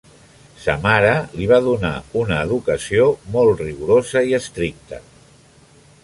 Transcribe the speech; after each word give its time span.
Sa 0.61 0.73
mare 0.83 1.09
li 1.33 1.49
va 1.51 1.59
donar 1.65 1.91
una 2.21 2.39
educació 2.45 3.05
molt 3.35 3.61
rigorosa 3.65 4.25
i 4.31 4.33
estricta. 4.39 5.03